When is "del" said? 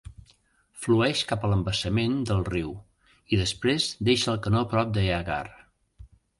2.31-2.41